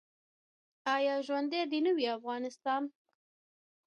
آیا 0.95 1.15
ژوندی 1.25 1.61
دې 1.71 1.79
نه 1.85 1.91
وي 1.95 2.05
افغانستان؟ 2.17 2.83